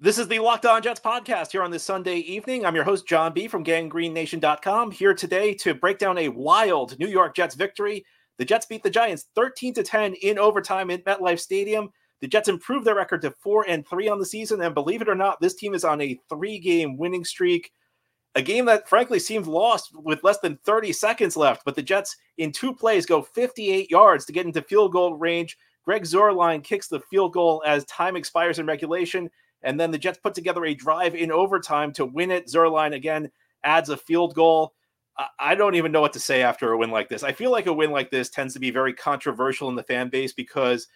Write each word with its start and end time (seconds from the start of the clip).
This 0.00 0.18
is 0.18 0.28
the 0.28 0.38
Locked 0.38 0.64
On 0.64 0.80
Jets 0.80 1.00
podcast 1.00 1.50
here 1.50 1.64
on 1.64 1.72
this 1.72 1.82
Sunday 1.82 2.18
evening. 2.18 2.64
I'm 2.64 2.76
your 2.76 2.84
host, 2.84 3.04
John 3.04 3.32
B. 3.32 3.48
from 3.48 3.64
GangGreenNation.com, 3.64 4.92
here 4.92 5.12
today 5.12 5.54
to 5.54 5.74
break 5.74 5.98
down 5.98 6.18
a 6.18 6.28
wild 6.28 6.96
New 7.00 7.08
York 7.08 7.34
Jets 7.34 7.56
victory. 7.56 8.06
The 8.36 8.44
Jets 8.44 8.64
beat 8.64 8.84
the 8.84 8.90
Giants 8.90 9.26
13 9.34 9.74
to 9.74 9.82
10 9.82 10.14
in 10.22 10.38
overtime 10.38 10.92
at 10.92 11.04
MetLife 11.04 11.40
Stadium. 11.40 11.90
The 12.20 12.28
Jets 12.28 12.48
improved 12.48 12.86
their 12.86 12.94
record 12.94 13.22
to 13.22 13.32
4 13.42 13.64
and 13.66 13.84
3 13.88 14.08
on 14.08 14.20
the 14.20 14.24
season, 14.24 14.60
and 14.60 14.72
believe 14.72 15.02
it 15.02 15.08
or 15.08 15.16
not, 15.16 15.40
this 15.40 15.56
team 15.56 15.74
is 15.74 15.82
on 15.82 16.00
a 16.00 16.20
three 16.28 16.60
game 16.60 16.96
winning 16.96 17.24
streak. 17.24 17.72
A 18.36 18.42
game 18.42 18.66
that 18.66 18.88
frankly 18.88 19.18
seemed 19.18 19.48
lost 19.48 19.90
with 19.92 20.22
less 20.22 20.38
than 20.38 20.60
30 20.64 20.92
seconds 20.92 21.36
left, 21.36 21.62
but 21.64 21.74
the 21.74 21.82
Jets 21.82 22.16
in 22.36 22.52
two 22.52 22.72
plays 22.72 23.04
go 23.04 23.20
58 23.20 23.90
yards 23.90 24.26
to 24.26 24.32
get 24.32 24.46
into 24.46 24.62
field 24.62 24.92
goal 24.92 25.14
range. 25.14 25.58
Greg 25.84 26.04
Zuerlein 26.04 26.62
kicks 26.62 26.86
the 26.86 27.00
field 27.00 27.32
goal 27.32 27.64
as 27.66 27.84
time 27.86 28.14
expires 28.14 28.60
in 28.60 28.66
regulation 28.66 29.28
and 29.62 29.78
then 29.78 29.90
the 29.90 29.98
Jets 29.98 30.18
put 30.18 30.34
together 30.34 30.64
a 30.64 30.74
drive 30.74 31.14
in 31.14 31.32
overtime 31.32 31.92
to 31.94 32.04
win 32.04 32.30
it. 32.30 32.46
Zuerlein 32.46 32.94
again 32.94 33.30
adds 33.64 33.88
a 33.88 33.96
field 33.96 34.34
goal. 34.34 34.74
I 35.40 35.56
don't 35.56 35.74
even 35.74 35.90
know 35.90 36.00
what 36.00 36.12
to 36.12 36.20
say 36.20 36.42
after 36.42 36.72
a 36.72 36.78
win 36.78 36.90
like 36.90 37.08
this. 37.08 37.24
I 37.24 37.32
feel 37.32 37.50
like 37.50 37.66
a 37.66 37.72
win 37.72 37.90
like 37.90 38.10
this 38.10 38.30
tends 38.30 38.54
to 38.54 38.60
be 38.60 38.70
very 38.70 38.92
controversial 38.92 39.68
in 39.68 39.74
the 39.74 39.82
fan 39.82 40.10
base 40.10 40.32
because 40.32 40.86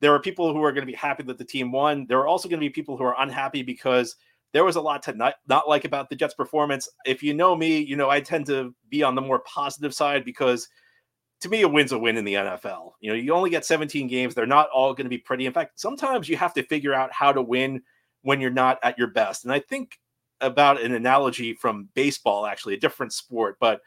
there 0.00 0.12
are 0.12 0.20
people 0.20 0.52
who 0.52 0.62
are 0.62 0.72
going 0.72 0.86
to 0.86 0.92
be 0.92 0.96
happy 0.96 1.22
that 1.22 1.38
the 1.38 1.44
team 1.44 1.72
won. 1.72 2.06
There 2.06 2.18
are 2.18 2.26
also 2.26 2.48
going 2.48 2.60
to 2.60 2.66
be 2.66 2.70
people 2.70 2.98
who 2.98 3.04
are 3.04 3.16
unhappy 3.18 3.62
because 3.62 4.16
there 4.52 4.64
was 4.64 4.76
a 4.76 4.80
lot 4.80 5.02
to 5.04 5.14
not, 5.14 5.36
not 5.48 5.68
like 5.68 5.86
about 5.86 6.10
the 6.10 6.16
Jets' 6.16 6.34
performance. 6.34 6.86
If 7.06 7.22
you 7.22 7.32
know 7.32 7.56
me, 7.56 7.78
you 7.78 7.96
know 7.96 8.10
I 8.10 8.20
tend 8.20 8.44
to 8.46 8.74
be 8.90 9.02
on 9.02 9.14
the 9.14 9.22
more 9.22 9.38
positive 9.38 9.94
side 9.94 10.24
because 10.24 10.68
to 11.42 11.48
me, 11.48 11.62
a 11.62 11.68
win's 11.68 11.92
a 11.92 11.98
win 11.98 12.16
in 12.16 12.24
the 12.24 12.34
NFL. 12.34 12.92
You 13.00 13.10
know, 13.10 13.16
you 13.16 13.34
only 13.34 13.50
get 13.50 13.64
17 13.64 14.06
games. 14.06 14.34
They're 14.34 14.46
not 14.46 14.68
all 14.70 14.94
going 14.94 15.06
to 15.06 15.10
be 15.10 15.18
pretty. 15.18 15.46
In 15.46 15.52
fact, 15.52 15.80
sometimes 15.80 16.28
you 16.28 16.36
have 16.36 16.54
to 16.54 16.62
figure 16.62 16.94
out 16.94 17.12
how 17.12 17.32
to 17.32 17.42
win 17.42 17.82
when 18.22 18.40
you're 18.40 18.50
not 18.50 18.78
at 18.82 18.98
your 18.98 19.08
best. 19.08 19.44
And 19.44 19.52
I 19.52 19.60
think 19.60 19.98
about 20.40 20.80
an 20.80 20.94
analogy 20.94 21.54
from 21.54 21.88
baseball, 21.94 22.46
actually, 22.46 22.74
a 22.74 22.80
different 22.80 23.12
sport, 23.12 23.56
but 23.60 23.80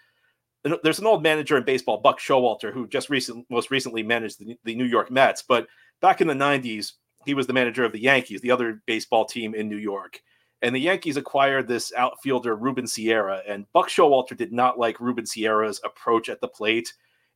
there's 0.83 0.99
an 0.99 1.05
old 1.05 1.21
manager 1.21 1.57
in 1.57 1.63
baseball, 1.63 1.99
Buck 1.99 2.19
Showalter, 2.19 2.73
who 2.73 2.87
just 2.87 3.09
recently, 3.09 3.45
most 3.49 3.69
recently 3.69 4.01
managed 4.01 4.39
the, 4.39 4.57
the 4.63 4.75
New 4.75 4.85
York 4.85 5.11
Mets. 5.11 5.43
But 5.43 5.67
back 6.01 6.21
in 6.21 6.27
the 6.27 6.33
90s, 6.33 6.93
he 7.25 7.35
was 7.35 7.45
the 7.45 7.53
manager 7.53 7.83
of 7.83 7.91
the 7.91 8.01
Yankees, 8.01 8.41
the 8.41 8.51
other 8.51 8.81
baseball 8.87 9.25
team 9.25 9.53
in 9.53 9.69
New 9.69 9.77
York. 9.77 10.21
And 10.61 10.75
the 10.75 10.79
Yankees 10.79 11.17
acquired 11.17 11.67
this 11.67 11.93
outfielder, 11.95 12.55
Ruben 12.55 12.87
Sierra. 12.87 13.43
And 13.47 13.71
Buck 13.73 13.89
Showalter 13.89 14.35
did 14.35 14.51
not 14.51 14.79
like 14.79 14.99
Ruben 14.99 15.25
Sierra's 15.25 15.79
approach 15.83 16.29
at 16.29 16.41
the 16.41 16.47
plate. 16.47 16.91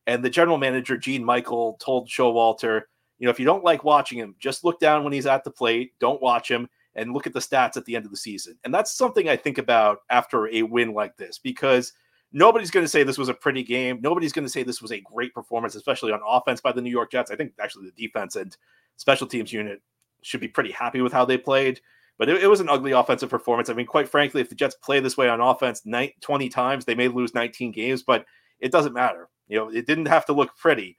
And 0.08 0.24
the 0.24 0.30
general 0.30 0.58
manager, 0.58 0.96
Gene 0.96 1.24
Michael, 1.24 1.76
told 1.80 2.08
Showalter, 2.08 2.82
you 3.18 3.26
know, 3.26 3.30
if 3.30 3.38
you 3.38 3.46
don't 3.46 3.62
like 3.64 3.84
watching 3.84 4.18
him, 4.18 4.34
just 4.40 4.64
look 4.64 4.80
down 4.80 5.04
when 5.04 5.12
he's 5.12 5.26
at 5.26 5.44
the 5.44 5.50
plate. 5.50 5.92
Don't 6.00 6.22
watch 6.22 6.50
him 6.50 6.68
and 6.94 7.12
look 7.12 7.26
at 7.26 7.32
the 7.32 7.40
stats 7.40 7.76
at 7.76 7.84
the 7.84 7.96
end 7.96 8.04
of 8.04 8.10
the 8.10 8.16
season. 8.16 8.58
And 8.64 8.74
that's 8.74 8.92
something 8.92 9.28
I 9.28 9.36
think 9.36 9.58
about 9.58 10.00
after 10.10 10.48
a 10.48 10.62
win 10.62 10.92
like 10.92 11.16
this 11.16 11.38
because 11.38 11.92
nobody's 12.32 12.70
going 12.70 12.84
to 12.84 12.88
say 12.88 13.02
this 13.02 13.18
was 13.18 13.28
a 13.28 13.34
pretty 13.34 13.62
game. 13.62 14.00
Nobody's 14.02 14.32
going 14.32 14.44
to 14.44 14.50
say 14.50 14.62
this 14.62 14.82
was 14.82 14.92
a 14.92 15.00
great 15.00 15.34
performance, 15.34 15.74
especially 15.74 16.12
on 16.12 16.20
offense 16.26 16.60
by 16.60 16.72
the 16.72 16.82
New 16.82 16.90
York 16.90 17.12
Jets. 17.12 17.30
I 17.30 17.36
think 17.36 17.52
actually 17.60 17.86
the 17.86 18.06
defense 18.06 18.36
and 18.36 18.56
special 18.96 19.26
teams 19.26 19.52
unit 19.52 19.80
should 20.22 20.40
be 20.40 20.48
pretty 20.48 20.72
happy 20.72 21.00
with 21.00 21.12
how 21.12 21.24
they 21.24 21.38
played. 21.38 21.80
But 22.18 22.28
it, 22.28 22.42
it 22.42 22.48
was 22.48 22.60
an 22.60 22.68
ugly 22.68 22.92
offensive 22.92 23.30
performance. 23.30 23.70
I 23.70 23.74
mean, 23.74 23.86
quite 23.86 24.08
frankly, 24.08 24.40
if 24.40 24.50
the 24.50 24.54
Jets 24.54 24.74
play 24.74 25.00
this 25.00 25.16
way 25.16 25.28
on 25.28 25.40
offense 25.40 25.82
20 26.20 26.48
times, 26.50 26.84
they 26.84 26.94
may 26.94 27.08
lose 27.08 27.34
19 27.34 27.72
games, 27.72 28.02
but 28.02 28.26
it 28.58 28.72
doesn't 28.72 28.92
matter. 28.92 29.28
You 29.48 29.58
know, 29.58 29.68
it 29.70 29.86
didn't 29.86 30.06
have 30.06 30.26
to 30.26 30.32
look 30.32 30.56
pretty 30.56 30.96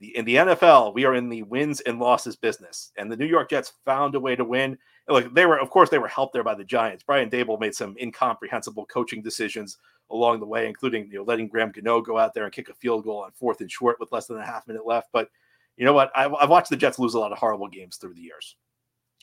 in 0.00 0.24
the 0.24 0.36
NFL, 0.36 0.94
we 0.94 1.04
are 1.04 1.14
in 1.14 1.28
the 1.28 1.42
wins 1.44 1.80
and 1.82 1.98
losses 1.98 2.34
business, 2.34 2.92
and 2.96 3.12
the 3.12 3.16
New 3.16 3.26
York 3.26 3.50
Jets 3.50 3.74
found 3.84 4.14
a 4.14 4.20
way 4.20 4.34
to 4.34 4.44
win. 4.44 4.78
Look, 5.08 5.34
they 5.34 5.44
were, 5.44 5.58
of 5.58 5.70
course, 5.70 5.90
they 5.90 5.98
were 5.98 6.08
helped 6.08 6.32
there 6.32 6.44
by 6.44 6.54
the 6.54 6.64
Giants. 6.64 7.04
Brian 7.04 7.28
Daboll 7.28 7.60
made 7.60 7.74
some 7.74 7.96
incomprehensible 8.00 8.86
coaching 8.86 9.22
decisions 9.22 9.76
along 10.10 10.40
the 10.40 10.46
way, 10.46 10.66
including 10.66 11.08
you 11.10 11.18
know 11.18 11.24
letting 11.24 11.48
Graham 11.48 11.70
Gano 11.70 12.00
go 12.00 12.18
out 12.18 12.32
there 12.32 12.44
and 12.44 12.52
kick 12.52 12.68
a 12.68 12.74
field 12.74 13.04
goal 13.04 13.22
on 13.24 13.32
fourth 13.32 13.60
and 13.60 13.70
short 13.70 14.00
with 14.00 14.12
less 14.12 14.26
than 14.26 14.38
a 14.38 14.46
half 14.46 14.66
minute 14.66 14.86
left. 14.86 15.08
But 15.12 15.28
you 15.76 15.84
know 15.84 15.92
what? 15.92 16.10
I've, 16.14 16.34
I've 16.34 16.50
watched 16.50 16.70
the 16.70 16.76
Jets 16.76 16.98
lose 16.98 17.14
a 17.14 17.18
lot 17.18 17.32
of 17.32 17.38
horrible 17.38 17.68
games 17.68 17.96
through 17.96 18.14
the 18.14 18.22
years, 18.22 18.56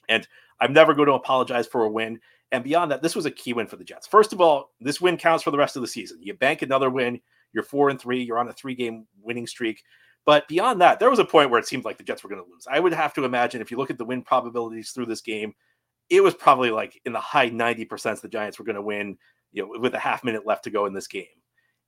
and 0.10 0.28
I'm 0.60 0.74
never 0.74 0.94
going 0.94 1.08
to 1.08 1.14
apologize 1.14 1.68
for 1.68 1.86
a 1.86 1.90
win. 1.90 2.20
And 2.52 2.64
beyond 2.64 2.92
that, 2.92 3.02
this 3.02 3.16
was 3.16 3.26
a 3.26 3.32
key 3.32 3.54
win 3.54 3.68
for 3.68 3.76
the 3.76 3.84
Jets. 3.84 4.08
First 4.08 4.32
of 4.32 4.40
all, 4.40 4.72
this 4.80 5.02
win 5.02 5.18
counts 5.18 5.44
for 5.44 5.52
the 5.52 5.58
rest 5.58 5.76
of 5.76 5.82
the 5.82 5.88
season. 5.88 6.20
You 6.22 6.34
bank 6.34 6.62
another 6.62 6.90
win. 6.90 7.20
You're 7.52 7.64
four 7.64 7.90
and 7.90 8.00
three. 8.00 8.24
You're 8.24 8.40
on 8.40 8.48
a 8.48 8.54
three 8.54 8.76
game 8.76 9.06
winning 9.22 9.48
streak. 9.48 9.84
But 10.28 10.46
beyond 10.50 10.82
that, 10.82 11.00
there 11.00 11.10
was 11.10 11.20
a 11.20 11.26
point 11.26 11.50
where 11.50 11.60
it 11.60 11.68
seemed 11.68 11.86
like 11.86 11.98
the 11.98 12.04
Jets 12.04 12.22
were 12.22 12.30
going 12.30 12.44
to 12.44 12.52
lose. 12.52 12.68
I 12.70 12.82
would 12.82 12.92
have 12.92 13.14
to 13.14 13.24
imagine 13.24 13.62
if 13.62 13.72
you 13.72 13.78
look 13.78 13.90
at 13.90 13.98
the 13.98 14.04
win 14.04 14.22
probabilities 14.22 14.92
through 14.92 15.06
this 15.06 15.22
game, 15.22 15.54
it 16.10 16.22
was 16.22 16.34
probably 16.34 16.70
like 16.70 17.00
in 17.06 17.14
the 17.14 17.20
high 17.20 17.50
90% 17.50 18.20
the 18.20 18.28
Giants 18.28 18.60
were 18.60 18.66
going 18.66 18.76
to 18.76 18.82
win, 18.82 19.18
you 19.54 19.64
know, 19.64 19.80
with 19.80 19.96
a 19.96 20.00
half 20.00 20.26
minute 20.26 20.46
left 20.46 20.66
to 20.66 20.70
go 20.70 20.86
in 20.86 20.94
this 20.94 21.08
game. 21.08 21.26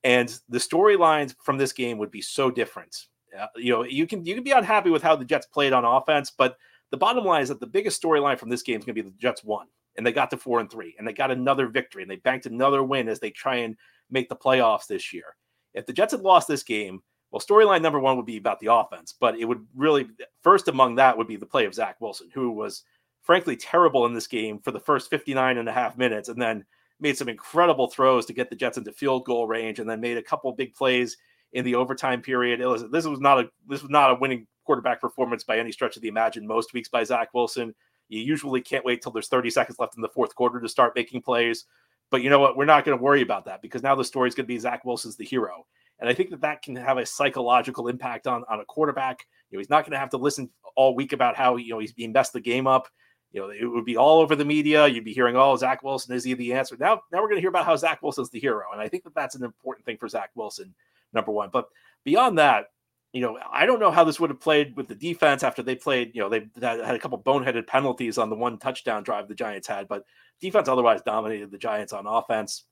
And 0.05 0.33
the 0.47 0.57
storylines 0.57 1.35
from 1.43 1.57
this 1.57 1.73
game 1.73 1.97
would 1.97 2.11
be 2.11 2.21
so 2.21 2.49
different. 2.49 3.07
Uh, 3.37 3.47
you 3.57 3.73
know, 3.73 3.83
you 3.83 4.07
can 4.07 4.25
you 4.25 4.35
can 4.35 4.43
be 4.45 4.51
unhappy 4.51 4.89
with 4.89 5.03
how 5.03 5.17
the 5.17 5.25
Jets 5.25 5.45
played 5.45 5.73
on 5.73 5.83
offense, 5.83 6.31
but 6.31 6.55
the 6.91 6.97
bottom 6.97 7.25
line 7.25 7.41
is 7.41 7.49
that 7.49 7.59
the 7.59 7.67
biggest 7.67 8.01
storyline 8.01 8.39
from 8.39 8.49
this 8.49 8.63
game 8.63 8.79
is 8.79 8.85
going 8.85 8.95
to 8.95 9.03
be 9.03 9.09
the 9.09 9.15
Jets 9.17 9.43
won 9.43 9.67
and 9.97 10.07
they 10.07 10.13
got 10.13 10.29
to 10.29 10.37
four 10.37 10.61
and 10.61 10.71
three 10.71 10.95
and 10.97 11.05
they 11.05 11.11
got 11.11 11.29
another 11.29 11.67
victory 11.67 12.03
and 12.03 12.09
they 12.09 12.15
banked 12.15 12.45
another 12.45 12.83
win 12.83 13.09
as 13.09 13.19
they 13.19 13.31
try 13.31 13.57
and 13.57 13.75
make 14.09 14.29
the 14.29 14.35
playoffs 14.35 14.87
this 14.87 15.11
year. 15.11 15.35
If 15.73 15.85
the 15.85 15.93
Jets 15.93 16.13
had 16.13 16.21
lost 16.21 16.47
this 16.47 16.63
game, 16.63 17.03
well, 17.31 17.39
storyline 17.39 17.81
number 17.81 17.99
one 17.99 18.17
would 18.17 18.25
be 18.25 18.37
about 18.37 18.59
the 18.59 18.73
offense, 18.73 19.13
but 19.17 19.37
it 19.37 19.45
would 19.45 19.65
really 19.75 20.07
first 20.41 20.67
among 20.67 20.95
that 20.95 21.17
would 21.17 21.27
be 21.27 21.35
the 21.35 21.45
play 21.45 21.65
of 21.65 21.75
Zach 21.75 21.99
Wilson, 22.01 22.29
who 22.33 22.51
was 22.51 22.83
frankly 23.21 23.55
terrible 23.55 24.05
in 24.05 24.13
this 24.13 24.27
game 24.27 24.59
for 24.59 24.71
the 24.71 24.79
first 24.79 25.09
59 25.09 25.57
and 25.57 25.69
a 25.69 25.73
half 25.73 25.97
minutes 25.97 26.29
and 26.29 26.41
then 26.41 26.65
made 26.99 27.17
some 27.17 27.29
incredible 27.29 27.87
throws 27.87 28.25
to 28.25 28.33
get 28.33 28.49
the 28.49 28.55
Jets 28.55 28.77
into 28.77 28.91
field 28.91 29.25
goal 29.25 29.47
range 29.47 29.79
and 29.79 29.89
then 29.89 30.01
made 30.01 30.17
a 30.17 30.23
couple 30.23 30.51
big 30.51 30.73
plays 30.73 31.17
in 31.53 31.63
the 31.63 31.75
overtime 31.75 32.21
period. 32.21 32.59
Was, 32.59 32.89
this 32.89 33.05
was 33.05 33.19
not 33.19 33.39
a 33.39 33.49
this 33.67 33.81
was 33.81 33.91
not 33.91 34.11
a 34.11 34.15
winning 34.15 34.47
quarterback 34.65 35.01
performance 35.01 35.43
by 35.43 35.57
any 35.57 35.71
stretch 35.71 35.95
of 35.95 36.01
the 36.01 36.07
imagine 36.07 36.45
most 36.45 36.73
weeks 36.73 36.89
by 36.89 37.03
Zach 37.03 37.33
Wilson. 37.33 37.73
You 38.07 38.21
usually 38.21 38.61
can't 38.61 38.85
wait 38.85 39.01
till 39.01 39.11
there's 39.11 39.27
30 39.27 39.51
seconds 39.51 39.79
left 39.79 39.95
in 39.95 40.01
the 40.01 40.09
fourth 40.09 40.35
quarter 40.35 40.59
to 40.59 40.69
start 40.69 40.93
making 40.95 41.21
plays. 41.21 41.65
But 42.09 42.23
you 42.23 42.29
know 42.29 42.39
what? 42.39 42.57
We're 42.57 42.65
not 42.65 42.85
going 42.85 42.97
to 42.97 43.03
worry 43.03 43.21
about 43.21 43.45
that 43.45 43.61
because 43.61 43.83
now 43.83 43.93
the 43.95 44.03
story 44.03 44.27
is 44.27 44.35
going 44.35 44.45
to 44.45 44.47
be 44.47 44.57
Zach 44.57 44.83
Wilson's 44.83 45.15
the 45.15 45.25
hero. 45.25 45.65
And 45.99 46.09
I 46.09 46.13
think 46.13 46.29
that 46.29 46.41
that 46.41 46.61
can 46.61 46.75
have 46.75 46.97
a 46.97 47.05
psychological 47.05 47.87
impact 47.87 48.27
on, 48.27 48.43
on 48.49 48.59
a 48.61 48.65
quarterback. 48.65 49.25
You 49.49 49.57
know, 49.57 49.59
he's 49.59 49.69
not 49.69 49.83
going 49.83 49.91
to 49.91 49.99
have 49.99 50.11
to 50.11 50.17
listen 50.17 50.49
all 50.75 50.95
week 50.95 51.13
about 51.13 51.35
how, 51.35 51.57
you 51.57 51.71
know, 51.71 51.79
he's 51.79 51.93
being 51.93 52.11
messed 52.11 52.33
the 52.33 52.39
game 52.39 52.67
up. 52.67 52.87
You 53.31 53.41
know, 53.41 53.49
it 53.49 53.65
would 53.65 53.85
be 53.85 53.97
all 53.97 54.19
over 54.19 54.35
the 54.35 54.45
media. 54.45 54.87
You'd 54.87 55.03
be 55.03 55.13
hearing, 55.13 55.35
oh, 55.35 55.55
Zach 55.55 55.83
Wilson, 55.83 56.15
is 56.15 56.23
he 56.23 56.33
the 56.33 56.53
answer? 56.53 56.75
Now, 56.79 57.01
now 57.11 57.21
we're 57.21 57.27
going 57.27 57.35
to 57.35 57.41
hear 57.41 57.49
about 57.49 57.65
how 57.65 57.75
Zach 57.75 58.01
Wilson's 58.01 58.29
the 58.29 58.39
hero. 58.39 58.65
And 58.71 58.81
I 58.81 58.87
think 58.87 59.03
that 59.03 59.13
that's 59.13 59.35
an 59.35 59.43
important 59.43 59.85
thing 59.85 59.97
for 59.97 60.07
Zach 60.07 60.31
Wilson, 60.35 60.73
number 61.13 61.31
one. 61.31 61.49
But 61.51 61.67
beyond 62.03 62.39
that, 62.39 62.67
you 63.11 63.21
know, 63.21 63.39
I 63.51 63.65
don't 63.65 63.79
know 63.79 63.91
how 63.91 64.03
this 64.03 64.19
would 64.19 64.29
have 64.29 64.39
played 64.39 64.75
with 64.77 64.87
the 64.87 64.95
defense 64.95 65.43
after 65.43 65.63
they 65.63 65.75
played, 65.75 66.11
you 66.13 66.21
know, 66.21 66.29
they 66.29 66.47
had 66.61 66.79
a 66.95 66.99
couple 66.99 67.21
boneheaded 67.21 67.65
penalties 67.67 68.17
on 68.17 68.29
the 68.29 68.35
one 68.35 68.57
touchdown 68.57 69.03
drive 69.03 69.27
the 69.27 69.35
Giants 69.35 69.67
had, 69.67 69.87
but 69.87 70.03
defense 70.39 70.67
otherwise 70.67 71.01
dominated 71.01 71.49
the 71.51 71.57
Giants 71.57 71.91
on 71.91 72.05
offense 72.05 72.65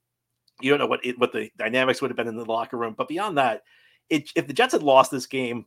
you 0.62 0.69
don't 0.69 0.79
know 0.79 0.88
what 0.88 1.06
it, 1.06 1.19
what 1.19 1.31
the 1.31 1.50
dynamics 1.57 2.01
would 2.01 2.09
have 2.09 2.18
been 2.18 2.28
in 2.28 2.35
the 2.35 2.45
locker 2.45 2.78
room. 2.78 2.95
But 2.97 3.07
beyond 3.07 3.38
that, 3.38 3.63
it, 4.09 4.31
if 4.35 4.47
the 4.47 4.53
Jets 4.53 4.73
had 4.73 4.84
lost 4.84 5.12
this 5.12 5.25
game, 5.25 5.66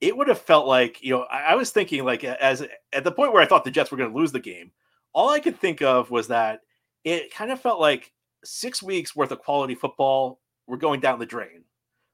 it 0.00 0.16
would 0.16 0.28
have 0.28 0.40
felt 0.40 0.66
like 0.66 1.02
you 1.02 1.10
know 1.10 1.22
I, 1.30 1.52
I 1.52 1.54
was 1.54 1.70
thinking 1.70 2.04
like 2.04 2.24
as 2.24 2.66
at 2.92 3.04
the 3.04 3.12
point 3.12 3.32
where 3.32 3.42
I 3.42 3.46
thought 3.46 3.64
the 3.64 3.70
Jets 3.70 3.90
were 3.90 3.96
going 3.96 4.12
to 4.12 4.18
lose 4.18 4.32
the 4.32 4.40
game, 4.40 4.72
all 5.12 5.30
I 5.30 5.40
could 5.40 5.58
think 5.58 5.82
of 5.82 6.10
was 6.10 6.28
that 6.28 6.60
it 7.04 7.32
kind 7.32 7.50
of 7.50 7.60
felt 7.60 7.80
like 7.80 8.12
six 8.44 8.82
weeks 8.82 9.14
worth 9.14 9.30
of 9.30 9.40
quality 9.40 9.74
football 9.74 10.40
were 10.66 10.76
going 10.76 11.00
down 11.00 11.18
the 11.18 11.26
drain. 11.26 11.64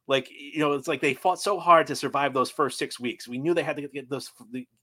Like 0.07 0.29
you 0.31 0.59
know, 0.59 0.73
it's 0.73 0.89
like 0.89 1.01
they 1.01 1.15
fought 1.15 1.41
so 1.41 1.59
hard 1.59 1.87
to 1.89 1.97
survive 1.97 2.33
those 2.33 2.51
first 2.51 2.79
six 2.79 3.01
weeks. 3.01 3.29
We 3.29 3.39
knew 3.39 3.55
they 3.55 3.63
had 3.63 3.77
to 3.77 3.89
get 3.89 4.09
those 4.09 4.31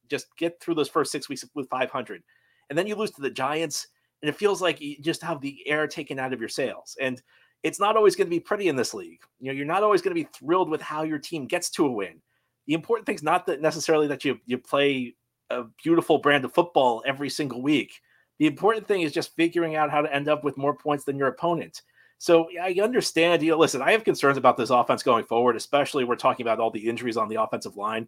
just 0.09 0.27
get 0.38 0.59
through 0.62 0.75
those 0.75 0.89
first 0.89 1.12
six 1.12 1.30
weeks 1.30 1.44
with 1.56 1.69
500, 1.69 2.24
and 2.69 2.77
then 2.77 2.88
you 2.88 2.95
lose 2.95 3.12
to 3.12 3.21
the 3.21 3.30
Giants 3.30 3.88
and 4.25 4.30
it 4.33 4.36
feels 4.36 4.60
like 4.60 4.81
you 4.81 4.98
just 5.01 5.22
have 5.22 5.39
the 5.39 5.60
air 5.68 5.86
taken 5.86 6.18
out 6.18 6.33
of 6.33 6.39
your 6.39 6.50
sails. 6.50 6.98
And 7.00 7.22
it's 7.62 7.80
not 7.80 7.95
always 7.95 8.16
going 8.16 8.25
to 8.25 8.36
be 8.36 8.39
pretty 8.39 8.69
in 8.69 8.75
this 8.75 8.95
league. 8.95 9.19
You 9.39 9.51
know, 9.51 9.54
you're 9.54 9.68
not 9.68 9.83
always 9.83 10.01
going 10.01 10.16
to 10.16 10.19
be 10.24 10.27
thrilled 10.33 10.68
with 10.68 10.81
how 10.81 11.04
your 11.04 11.19
team 11.19 11.45
gets 11.45 11.69
to 11.72 11.86
a 11.86 11.92
win. 11.92 12.24
The 12.66 12.74
important 12.74 13.06
thing 13.06 13.13
is 13.13 13.22
not 13.22 13.45
that 13.45 13.62
necessarily 13.62 14.07
that 14.07 14.25
you 14.25 14.39
you 14.48 14.57
play 14.57 15.13
a 15.51 15.66
beautiful 15.83 16.18
brand 16.18 16.44
of 16.44 16.56
football 16.56 17.04
every 17.06 17.30
single 17.30 17.62
week. 17.62 18.01
The 18.39 18.48
important 18.48 18.88
thing 18.88 19.01
is 19.01 19.12
just 19.12 19.36
figuring 19.36 19.75
out 19.75 19.92
how 19.92 20.01
to 20.01 20.12
end 20.12 20.28
up 20.28 20.44
with 20.44 20.57
more 20.57 20.75
points 20.75 21.04
than 21.04 21.19
your 21.19 21.28
opponent. 21.28 21.83
So 22.18 22.50
I 22.60 22.75
understand. 22.81 23.44
You 23.44 23.51
know, 23.51 23.60
listen, 23.60 23.83
I 23.83 23.92
have 23.92 24.04
concerns 24.04 24.38
about 24.39 24.57
this 24.57 24.71
offense 24.71 25.04
going 25.04 25.25
forward, 25.25 25.56
especially 25.56 26.04
we're 26.04 26.16
talking 26.16 26.44
about 26.44 26.60
all 26.60 26.71
the 26.71 26.89
injuries 26.89 27.16
on 27.16 27.30
the 27.30 27.39
offensive 27.39 27.78
line. 27.78 28.07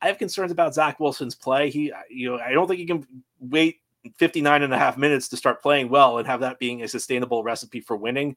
I 0.00 0.06
have 0.06 0.16
concerns 0.16 0.50
about 0.50 0.72
Zach 0.72 0.98
Wilson's 0.98 1.34
play. 1.34 1.68
He, 1.68 1.92
you 2.08 2.30
know, 2.30 2.38
I 2.38 2.52
don't 2.52 2.66
think 2.66 2.80
he 2.80 2.86
can 2.86 3.06
wait 3.38 3.80
59 4.16 4.62
and 4.62 4.72
a 4.72 4.78
half 4.78 4.96
minutes 4.96 5.28
to 5.28 5.36
start 5.36 5.62
playing 5.62 5.88
well 5.88 6.18
and 6.18 6.26
have 6.26 6.40
that 6.40 6.58
being 6.58 6.82
a 6.82 6.88
sustainable 6.88 7.42
recipe 7.42 7.80
for 7.80 7.96
winning. 7.96 8.36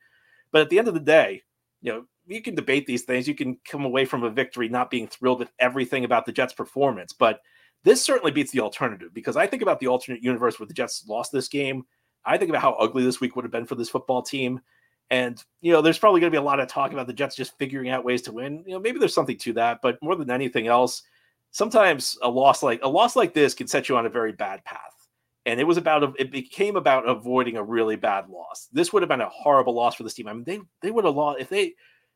But 0.51 0.61
at 0.61 0.69
the 0.69 0.79
end 0.79 0.87
of 0.87 0.93
the 0.93 0.99
day, 0.99 1.43
you 1.81 1.91
know, 1.91 2.05
you 2.27 2.41
can 2.41 2.55
debate 2.55 2.85
these 2.85 3.03
things. 3.03 3.27
You 3.27 3.35
can 3.35 3.57
come 3.67 3.85
away 3.85 4.05
from 4.05 4.23
a 4.23 4.29
victory 4.29 4.69
not 4.69 4.91
being 4.91 5.07
thrilled 5.07 5.39
with 5.39 5.51
everything 5.59 6.03
about 6.03 6.25
the 6.25 6.31
Jets' 6.31 6.53
performance. 6.53 7.13
But 7.13 7.41
This 7.83 8.03
certainly 8.03 8.31
beats 8.31 8.51
the 8.51 8.59
alternative 8.59 9.13
because 9.13 9.35
I 9.35 9.47
think 9.47 9.61
about 9.61 9.79
the 9.79 9.87
alternate 9.87 10.23
universe 10.23 10.59
where 10.59 10.67
the 10.67 10.73
Jets 10.73 11.05
lost 11.07 11.31
this 11.31 11.47
game. 11.47 11.83
I 12.23 12.37
think 12.37 12.49
about 12.49 12.61
how 12.61 12.73
ugly 12.73 13.03
this 13.03 13.19
week 13.19 13.35
would 13.35 13.45
have 13.45 13.51
been 13.51 13.65
for 13.65 13.75
this 13.75 13.89
football 13.89 14.21
team. 14.21 14.61
And, 15.09 15.43
you 15.61 15.73
know, 15.73 15.81
there's 15.81 15.97
probably 15.97 16.21
going 16.21 16.31
to 16.31 16.35
be 16.35 16.41
a 16.41 16.45
lot 16.45 16.59
of 16.59 16.67
talk 16.67 16.93
about 16.93 17.07
the 17.07 17.13
Jets 17.13 17.35
just 17.35 17.57
figuring 17.57 17.89
out 17.89 18.05
ways 18.05 18.21
to 18.23 18.31
win. 18.31 18.63
You 18.65 18.73
know, 18.73 18.79
maybe 18.79 18.99
there's 18.99 19.15
something 19.15 19.37
to 19.39 19.53
that, 19.53 19.79
but 19.81 19.97
more 20.01 20.15
than 20.15 20.29
anything 20.29 20.67
else, 20.67 21.03
sometimes 21.49 22.17
a 22.21 22.29
loss 22.29 22.63
like 22.63 22.79
a 22.83 22.87
loss 22.87 23.15
like 23.15 23.33
this 23.33 23.53
can 23.53 23.67
set 23.67 23.89
you 23.89 23.97
on 23.97 24.05
a 24.05 24.09
very 24.09 24.31
bad 24.31 24.63
path. 24.63 25.00
And 25.45 25.59
it 25.59 25.63
was 25.63 25.77
about 25.77 26.15
it 26.19 26.31
became 26.31 26.75
about 26.75 27.09
avoiding 27.09 27.57
a 27.57 27.63
really 27.63 27.95
bad 27.95 28.29
loss. 28.29 28.67
This 28.71 28.93
would 28.93 29.01
have 29.01 29.09
been 29.09 29.21
a 29.21 29.29
horrible 29.29 29.73
loss 29.73 29.95
for 29.95 30.03
this 30.03 30.13
team. 30.13 30.27
I 30.27 30.33
mean, 30.33 30.43
they 30.43 30.59
they 30.81 30.91
would 30.91 31.05
have 31.05 31.15
lost 31.15 31.39
if 31.41 31.49
they 31.49 31.73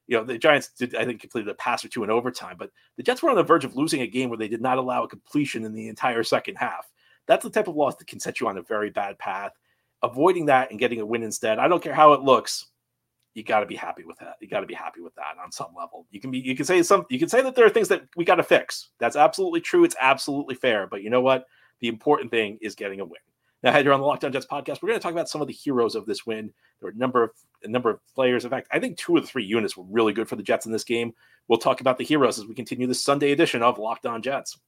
you 0.07 0.17
know, 0.17 0.23
the 0.23 0.37
Giants 0.37 0.69
did, 0.69 0.95
I 0.95 1.05
think, 1.05 1.21
completed 1.21 1.49
a 1.49 1.55
pass 1.55 1.83
or 1.83 1.87
two 1.87 2.03
in 2.03 2.09
overtime, 2.09 2.57
but 2.57 2.71
the 2.97 3.03
Jets 3.03 3.23
were 3.23 3.29
on 3.29 3.35
the 3.35 3.43
verge 3.43 3.65
of 3.65 3.75
losing 3.75 4.01
a 4.01 4.07
game 4.07 4.29
where 4.29 4.37
they 4.37 4.47
did 4.47 4.61
not 4.61 4.77
allow 4.77 5.03
a 5.03 5.07
completion 5.07 5.65
in 5.65 5.73
the 5.73 5.87
entire 5.87 6.23
second 6.23 6.55
half. 6.55 6.91
That's 7.27 7.43
the 7.43 7.49
type 7.49 7.67
of 7.67 7.75
loss 7.75 7.95
that 7.95 8.07
can 8.07 8.19
set 8.19 8.39
you 8.39 8.47
on 8.47 8.57
a 8.57 8.61
very 8.61 8.91
bad 8.91 9.17
path. 9.17 9.53
Avoiding 10.03 10.45
that 10.45 10.69
and 10.69 10.79
getting 10.79 11.01
a 11.01 11.05
win 11.05 11.23
instead, 11.23 11.57
I 11.57 11.67
don't 11.67 11.81
care 11.81 11.93
how 11.93 12.13
it 12.13 12.21
looks. 12.21 12.67
You 13.33 13.43
got 13.43 13.61
to 13.61 13.65
be 13.65 13.75
happy 13.75 14.03
with 14.05 14.17
that. 14.19 14.35
You 14.39 14.47
got 14.47 14.59
to 14.59 14.67
be 14.67 14.75
happy 14.75 15.01
with 15.01 15.15
that 15.15 15.35
on 15.43 15.51
some 15.51 15.73
level. 15.75 16.05
You 16.11 16.21
can 16.21 16.29
be, 16.29 16.39
you 16.39 16.55
can 16.55 16.65
say 16.65 16.81
some, 16.83 17.05
you 17.09 17.17
can 17.17 17.27
say 17.27 17.41
that 17.41 17.55
there 17.55 17.65
are 17.65 17.69
things 17.69 17.87
that 17.87 18.03
we 18.15 18.23
got 18.23 18.35
to 18.35 18.43
fix. 18.43 18.91
That's 18.99 19.15
absolutely 19.15 19.61
true. 19.61 19.83
It's 19.83 19.95
absolutely 19.99 20.55
fair. 20.55 20.85
But 20.87 21.01
you 21.01 21.09
know 21.09 21.21
what? 21.21 21.45
The 21.81 21.87
important 21.87 22.31
thing 22.31 22.57
is 22.61 22.75
getting 22.75 22.99
a 22.99 23.05
win. 23.05 23.19
Now, 23.63 23.71
head 23.71 23.85
here 23.85 23.93
on 23.93 23.99
the 23.99 24.05
Locked 24.05 24.23
On 24.23 24.31
Jets 24.31 24.45
podcast, 24.45 24.81
we're 24.81 24.89
going 24.89 24.99
to 24.99 25.03
talk 25.03 25.11
about 25.11 25.29
some 25.29 25.41
of 25.41 25.47
the 25.47 25.53
heroes 25.53 25.95
of 25.95 26.05
this 26.05 26.25
win. 26.25 26.53
There 26.79 26.87
were 26.87 26.93
a 26.95 26.97
number 26.97 27.23
of 27.23 27.31
a 27.63 27.67
number 27.67 27.89
of 27.89 27.99
players. 28.13 28.43
In 28.43 28.51
fact, 28.51 28.67
I 28.71 28.79
think 28.79 28.97
two 28.97 29.17
of 29.17 29.23
the 29.23 29.27
three 29.27 29.43
units 29.43 29.75
were 29.75 29.85
really 29.89 30.13
good 30.13 30.29
for 30.29 30.35
the 30.35 30.43
Jets 30.43 30.67
in 30.67 30.71
this 30.71 30.83
game. 30.83 31.13
We'll 31.47 31.57
talk 31.57 31.81
about 31.81 31.97
the 31.97 32.03
heroes 32.03 32.37
as 32.37 32.45
we 32.45 32.53
continue 32.53 32.85
this 32.85 33.03
Sunday 33.03 33.31
edition 33.31 33.63
of 33.63 33.79
Locked 33.79 34.05
On 34.05 34.21
Jets. 34.21 34.59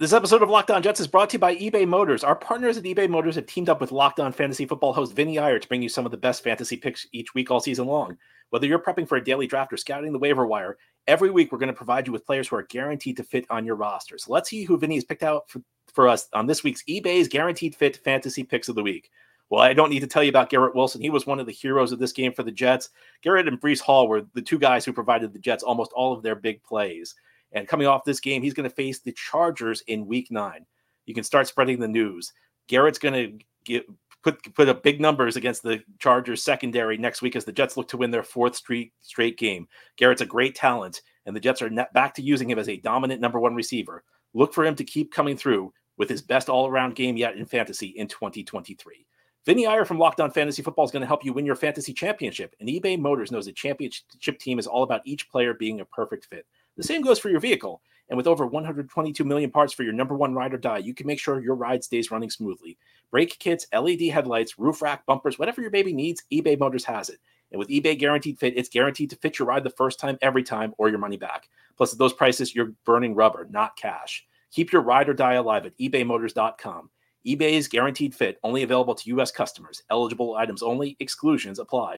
This 0.00 0.14
episode 0.14 0.42
of 0.42 0.48
Locked 0.48 0.70
On 0.70 0.82
Jets 0.82 0.98
is 0.98 1.06
brought 1.06 1.28
to 1.28 1.34
you 1.34 1.40
by 1.40 1.56
eBay 1.56 1.86
Motors. 1.86 2.24
Our 2.24 2.34
partners 2.34 2.78
at 2.78 2.84
eBay 2.84 3.06
Motors 3.06 3.34
have 3.34 3.44
teamed 3.44 3.68
up 3.68 3.82
with 3.82 3.92
Locked 3.92 4.18
On 4.18 4.32
Fantasy 4.32 4.64
Football 4.64 4.94
host 4.94 5.14
Vinny 5.14 5.38
Iyer 5.38 5.58
to 5.58 5.68
bring 5.68 5.82
you 5.82 5.90
some 5.90 6.06
of 6.06 6.10
the 6.10 6.16
best 6.16 6.42
fantasy 6.42 6.78
picks 6.78 7.06
each 7.12 7.34
week 7.34 7.50
all 7.50 7.60
season 7.60 7.86
long. 7.86 8.16
Whether 8.48 8.66
you're 8.66 8.78
prepping 8.78 9.06
for 9.06 9.16
a 9.18 9.22
daily 9.22 9.46
draft 9.46 9.74
or 9.74 9.76
scouting 9.76 10.10
the 10.10 10.18
waiver 10.18 10.46
wire, 10.46 10.78
every 11.06 11.30
week 11.30 11.52
we're 11.52 11.58
going 11.58 11.66
to 11.66 11.74
provide 11.74 12.06
you 12.06 12.14
with 12.14 12.24
players 12.24 12.48
who 12.48 12.56
are 12.56 12.62
guaranteed 12.62 13.18
to 13.18 13.22
fit 13.22 13.44
on 13.50 13.66
your 13.66 13.74
roster. 13.74 14.16
So 14.16 14.32
let's 14.32 14.48
see 14.48 14.64
who 14.64 14.78
Vinny 14.78 14.94
has 14.94 15.04
picked 15.04 15.22
out 15.22 15.50
for, 15.50 15.60
for 15.92 16.08
us 16.08 16.30
on 16.32 16.46
this 16.46 16.64
week's 16.64 16.82
eBay's 16.84 17.28
Guaranteed 17.28 17.74
Fit 17.74 17.98
Fantasy 17.98 18.42
Picks 18.42 18.70
of 18.70 18.76
the 18.76 18.82
Week. 18.82 19.10
Well, 19.50 19.60
I 19.60 19.74
don't 19.74 19.90
need 19.90 20.00
to 20.00 20.06
tell 20.06 20.22
you 20.22 20.30
about 20.30 20.48
Garrett 20.48 20.74
Wilson. 20.74 21.02
He 21.02 21.10
was 21.10 21.26
one 21.26 21.40
of 21.40 21.44
the 21.44 21.52
heroes 21.52 21.92
of 21.92 21.98
this 21.98 22.12
game 22.12 22.32
for 22.32 22.42
the 22.42 22.50
Jets. 22.50 22.88
Garrett 23.20 23.48
and 23.48 23.60
Breece 23.60 23.80
Hall 23.80 24.08
were 24.08 24.22
the 24.32 24.40
two 24.40 24.58
guys 24.58 24.86
who 24.86 24.94
provided 24.94 25.34
the 25.34 25.38
Jets 25.38 25.62
almost 25.62 25.92
all 25.92 26.14
of 26.14 26.22
their 26.22 26.36
big 26.36 26.62
plays. 26.62 27.16
And 27.52 27.68
coming 27.68 27.86
off 27.86 28.04
this 28.04 28.20
game, 28.20 28.42
he's 28.42 28.54
going 28.54 28.68
to 28.68 28.74
face 28.74 29.00
the 29.00 29.12
Chargers 29.12 29.82
in 29.86 30.06
week 30.06 30.30
nine. 30.30 30.66
You 31.06 31.14
can 31.14 31.24
start 31.24 31.48
spreading 31.48 31.80
the 31.80 31.88
news. 31.88 32.32
Garrett's 32.68 32.98
going 32.98 33.14
to 33.14 33.44
get 33.64 33.84
put 34.22 34.54
put 34.54 34.68
up 34.68 34.82
big 34.82 35.00
numbers 35.00 35.36
against 35.36 35.62
the 35.62 35.82
Chargers 35.98 36.42
secondary 36.42 36.96
next 36.96 37.22
week 37.22 37.36
as 37.36 37.44
the 37.44 37.52
Jets 37.52 37.76
look 37.76 37.88
to 37.88 37.96
win 37.96 38.10
their 38.10 38.22
fourth 38.22 38.56
straight 38.56 38.92
straight 39.00 39.38
game. 39.38 39.66
Garrett's 39.96 40.20
a 40.20 40.26
great 40.26 40.54
talent, 40.54 41.02
and 41.26 41.34
the 41.34 41.40
Jets 41.40 41.62
are 41.62 41.70
back 41.94 42.14
to 42.14 42.22
using 42.22 42.50
him 42.50 42.58
as 42.58 42.68
a 42.68 42.76
dominant 42.76 43.20
number 43.20 43.40
one 43.40 43.54
receiver. 43.54 44.04
Look 44.34 44.54
for 44.54 44.64
him 44.64 44.76
to 44.76 44.84
keep 44.84 45.12
coming 45.12 45.36
through 45.36 45.72
with 45.96 46.08
his 46.08 46.22
best 46.22 46.48
all 46.48 46.68
around 46.68 46.94
game 46.94 47.16
yet 47.16 47.36
in 47.36 47.44
fantasy 47.44 47.88
in 47.88 48.06
2023. 48.06 49.06
Vinny 49.46 49.66
Iyer 49.66 49.84
from 49.84 49.98
Locked 49.98 50.20
On 50.20 50.30
Fantasy 50.30 50.62
Football 50.62 50.84
is 50.84 50.90
going 50.90 51.00
to 51.00 51.06
help 51.06 51.24
you 51.24 51.32
win 51.32 51.46
your 51.46 51.56
fantasy 51.56 51.94
championship. 51.94 52.54
And 52.60 52.68
eBay 52.68 52.98
Motors 52.98 53.32
knows 53.32 53.46
a 53.46 53.52
championship 53.52 54.38
team 54.38 54.58
is 54.58 54.66
all 54.66 54.82
about 54.82 55.00
each 55.06 55.30
player 55.30 55.54
being 55.54 55.80
a 55.80 55.84
perfect 55.86 56.26
fit. 56.26 56.46
The 56.80 56.86
same 56.86 57.02
goes 57.02 57.18
for 57.18 57.28
your 57.28 57.40
vehicle. 57.40 57.82
And 58.08 58.16
with 58.16 58.26
over 58.26 58.46
122 58.46 59.22
million 59.22 59.50
parts 59.50 59.74
for 59.74 59.82
your 59.82 59.92
number 59.92 60.16
one 60.16 60.32
ride 60.32 60.54
or 60.54 60.56
die, 60.56 60.78
you 60.78 60.94
can 60.94 61.06
make 61.06 61.20
sure 61.20 61.38
your 61.38 61.54
ride 61.54 61.84
stays 61.84 62.10
running 62.10 62.30
smoothly. 62.30 62.78
Brake 63.10 63.38
kits, 63.38 63.66
LED 63.74 64.00
headlights, 64.10 64.58
roof 64.58 64.80
rack, 64.80 65.04
bumpers, 65.04 65.38
whatever 65.38 65.60
your 65.60 65.70
baby 65.70 65.92
needs, 65.92 66.22
eBay 66.32 66.58
Motors 66.58 66.86
has 66.86 67.10
it. 67.10 67.18
And 67.52 67.58
with 67.58 67.68
eBay 67.68 67.98
Guaranteed 67.98 68.38
Fit, 68.38 68.56
it's 68.56 68.70
guaranteed 68.70 69.10
to 69.10 69.16
fit 69.16 69.38
your 69.38 69.46
ride 69.46 69.62
the 69.62 69.68
first 69.68 70.00
time, 70.00 70.16
every 70.22 70.42
time, 70.42 70.72
or 70.78 70.88
your 70.88 70.98
money 70.98 71.18
back. 71.18 71.50
Plus, 71.76 71.92
at 71.92 71.98
those 71.98 72.14
prices, 72.14 72.54
you're 72.54 72.72
burning 72.86 73.14
rubber, 73.14 73.46
not 73.50 73.76
cash. 73.76 74.26
Keep 74.50 74.72
your 74.72 74.80
ride 74.80 75.10
or 75.10 75.14
die 75.14 75.34
alive 75.34 75.66
at 75.66 75.76
ebaymotors.com. 75.76 76.88
eBay's 77.26 77.68
Guaranteed 77.68 78.14
Fit, 78.14 78.38
only 78.42 78.62
available 78.62 78.94
to 78.94 79.08
U.S. 79.10 79.30
customers. 79.30 79.82
Eligible 79.90 80.34
items 80.34 80.62
only, 80.62 80.96
exclusions 80.98 81.58
apply. 81.58 81.96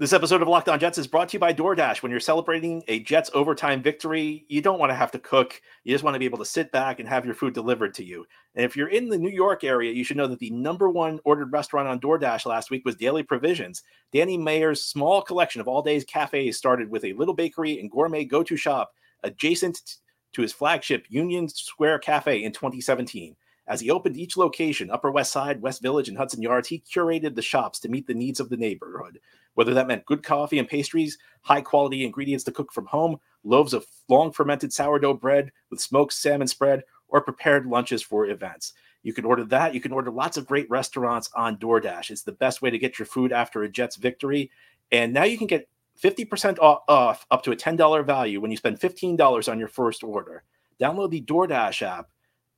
This 0.00 0.12
episode 0.12 0.42
of 0.42 0.46
Locked 0.46 0.68
On 0.68 0.78
Jets 0.78 0.96
is 0.96 1.08
brought 1.08 1.28
to 1.30 1.32
you 1.32 1.40
by 1.40 1.52
DoorDash. 1.52 2.04
When 2.04 2.10
you're 2.12 2.20
celebrating 2.20 2.84
a 2.86 3.00
Jets 3.00 3.32
overtime 3.34 3.82
victory, 3.82 4.44
you 4.46 4.62
don't 4.62 4.78
want 4.78 4.90
to 4.90 4.94
have 4.94 5.10
to 5.10 5.18
cook. 5.18 5.60
You 5.82 5.92
just 5.92 6.04
want 6.04 6.14
to 6.14 6.20
be 6.20 6.24
able 6.24 6.38
to 6.38 6.44
sit 6.44 6.70
back 6.70 7.00
and 7.00 7.08
have 7.08 7.24
your 7.24 7.34
food 7.34 7.52
delivered 7.52 7.94
to 7.94 8.04
you. 8.04 8.24
And 8.54 8.64
if 8.64 8.76
you're 8.76 8.90
in 8.90 9.08
the 9.08 9.18
New 9.18 9.28
York 9.28 9.64
area, 9.64 9.90
you 9.90 10.04
should 10.04 10.16
know 10.16 10.28
that 10.28 10.38
the 10.38 10.50
number 10.50 10.88
one 10.88 11.18
ordered 11.24 11.52
restaurant 11.52 11.88
on 11.88 11.98
DoorDash 11.98 12.46
last 12.46 12.70
week 12.70 12.84
was 12.84 12.94
Daily 12.94 13.24
Provisions. 13.24 13.82
Danny 14.12 14.38
Meyer's 14.38 14.84
small 14.84 15.20
collection 15.20 15.60
of 15.60 15.66
all 15.66 15.82
days 15.82 16.04
cafes 16.04 16.56
started 16.56 16.88
with 16.88 17.04
a 17.04 17.14
little 17.14 17.34
bakery 17.34 17.80
and 17.80 17.90
gourmet 17.90 18.24
go 18.24 18.44
to 18.44 18.56
shop 18.56 18.92
adjacent 19.24 19.96
to 20.32 20.42
his 20.42 20.52
flagship 20.52 21.06
Union 21.08 21.48
Square 21.48 21.98
Cafe 21.98 22.44
in 22.44 22.52
2017. 22.52 23.34
As 23.68 23.80
he 23.80 23.90
opened 23.90 24.16
each 24.16 24.38
location, 24.38 24.90
Upper 24.90 25.10
West 25.10 25.30
Side, 25.30 25.60
West 25.60 25.82
Village, 25.82 26.08
and 26.08 26.16
Hudson 26.16 26.40
Yards, 26.40 26.68
he 26.68 26.80
curated 26.80 27.34
the 27.34 27.42
shops 27.42 27.78
to 27.80 27.90
meet 27.90 28.06
the 28.06 28.14
needs 28.14 28.40
of 28.40 28.48
the 28.48 28.56
neighborhood. 28.56 29.20
Whether 29.54 29.74
that 29.74 29.86
meant 29.86 30.06
good 30.06 30.22
coffee 30.22 30.58
and 30.58 30.66
pastries, 30.66 31.18
high 31.42 31.60
quality 31.60 32.04
ingredients 32.04 32.44
to 32.44 32.52
cook 32.52 32.72
from 32.72 32.86
home, 32.86 33.20
loaves 33.44 33.74
of 33.74 33.86
long 34.08 34.32
fermented 34.32 34.72
sourdough 34.72 35.14
bread 35.14 35.52
with 35.70 35.80
smoked 35.80 36.14
salmon 36.14 36.48
spread, 36.48 36.82
or 37.08 37.20
prepared 37.20 37.66
lunches 37.66 38.02
for 38.02 38.26
events. 38.26 38.72
You 39.02 39.12
can 39.12 39.24
order 39.24 39.44
that. 39.46 39.74
You 39.74 39.80
can 39.80 39.92
order 39.92 40.10
lots 40.10 40.36
of 40.36 40.46
great 40.46 40.68
restaurants 40.70 41.30
on 41.34 41.56
DoorDash. 41.56 42.10
It's 42.10 42.22
the 42.22 42.32
best 42.32 42.62
way 42.62 42.70
to 42.70 42.78
get 42.78 42.98
your 42.98 43.06
food 43.06 43.32
after 43.32 43.62
a 43.62 43.68
Jets 43.68 43.96
victory. 43.96 44.50
And 44.92 45.12
now 45.12 45.24
you 45.24 45.38
can 45.38 45.46
get 45.46 45.68
50% 46.02 46.58
off 46.58 47.26
up 47.30 47.42
to 47.42 47.52
a 47.52 47.56
$10 47.56 48.06
value 48.06 48.40
when 48.40 48.50
you 48.50 48.56
spend 48.56 48.80
$15 48.80 49.50
on 49.50 49.58
your 49.58 49.68
first 49.68 50.02
order. 50.02 50.44
Download 50.80 51.10
the 51.10 51.22
DoorDash 51.22 51.82
app 51.82 52.08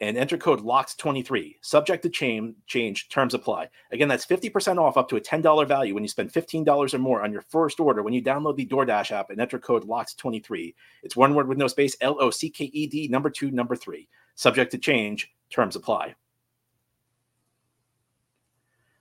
and 0.01 0.17
enter 0.17 0.39
code 0.39 0.61
LOCKED23. 0.61 1.57
Subject 1.61 2.03
to 2.03 2.09
change, 2.09 2.55
change, 2.67 3.09
terms 3.09 3.35
apply. 3.35 3.69
Again, 3.93 4.09
that's 4.09 4.25
50% 4.25 4.79
off 4.79 4.97
up 4.97 5.09
to 5.11 5.17
a 5.17 5.21
$10 5.21 5.69
value 5.69 5.95
when 5.95 6.03
you 6.03 6.09
spend 6.09 6.33
$15 6.33 6.95
or 6.95 6.99
more 6.99 7.23
on 7.23 7.33
your 7.33 7.43
first 7.43 7.81
order 7.81 8.03
when 8.03 8.15
you 8.15 8.23
download 8.23 8.57
the 8.57 8.67
DoorDash 8.67 9.13
app 9.13 9.31
and 9.31 9.41
enter 9.41 9.59
code 9.59 9.87
LOCKED23. 9.87 10.75
It's 11.03 11.17
one 11.17 11.35
word 11.35 11.49
with 11.49 11.59
no 11.59 11.67
space, 11.67 11.97
L 12.01 12.17
O 12.21 12.31
C 12.31 12.49
K 12.49 12.65
E 12.67 12.87
D, 12.87 13.09
number 13.09 13.31
two, 13.31 13.51
number 13.51 13.77
three. 13.77 14.09
Subject 14.35 14.71
to 14.73 14.79
change, 14.79 15.31
terms 15.51 15.77
apply. 15.77 16.15